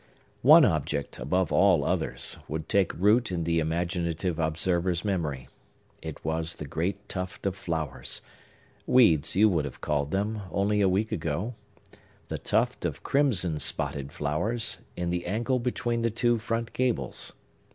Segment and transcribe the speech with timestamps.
[0.41, 5.47] One object, above all others, would take root in the imaginative observer's memory.
[6.01, 11.11] It was the great tuft of flowers,—weeds, you would have called them, only a week
[11.11, 17.33] ago,—the tuft of crimson spotted flowers, in the angle between the two front gables.